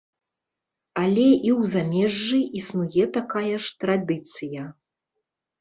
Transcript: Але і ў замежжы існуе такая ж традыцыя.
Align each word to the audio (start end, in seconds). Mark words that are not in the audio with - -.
Але 1.01 1.25
і 1.33 1.51
ў 1.59 1.69
замежжы 1.75 2.39
існуе 2.61 3.03
такая 3.19 3.55
ж 3.67 3.75
традыцыя. 3.85 4.67